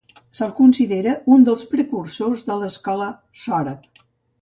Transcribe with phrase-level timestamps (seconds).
[0.37, 3.15] Se'l considera un dels precursors de l'escola
[3.47, 4.05] sòrab.